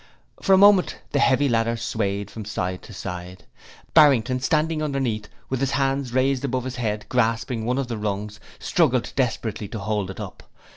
For 0.41 0.53
a 0.53 0.57
moment 0.57 0.97
the 1.11 1.19
heavy 1.19 1.47
ladder 1.47 1.77
swayed 1.77 2.31
from 2.31 2.43
side 2.43 2.81
to 2.81 2.91
side: 2.91 3.43
Barrington, 3.93 4.39
standing 4.39 4.81
underneath, 4.81 5.29
with 5.47 5.59
his 5.59 5.69
hands 5.77 6.11
raised 6.11 6.43
above 6.43 6.63
his 6.63 6.77
head 6.77 7.05
grasping 7.07 7.65
one 7.65 7.77
of 7.77 7.87
the 7.87 7.99
rungs, 7.99 8.39
struggled 8.57 9.13
desperately 9.15 9.67
to 9.67 9.77
hold 9.77 10.09
it 10.09 10.19
up. 10.19 10.41